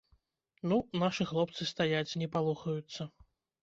[0.71, 3.01] Ну, нашы хлопцы стаяць, не палохаюцца.